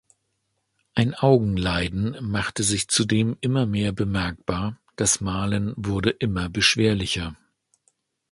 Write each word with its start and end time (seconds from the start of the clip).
Ein 0.95 1.13
Augenleiden 1.13 2.17
machte 2.21 2.63
sich 2.63 2.87
zudem 2.87 3.37
immer 3.39 3.67
mehr 3.67 3.91
bemerkbar; 3.91 4.79
das 4.95 5.21
Malen 5.21 5.73
wurde 5.77 6.09
immer 6.09 6.49
beschwerlicher. 6.49 7.37